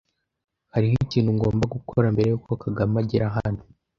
[0.73, 3.61] Hariho ikintu ngomba gukora mbere yuko Kagame agera hano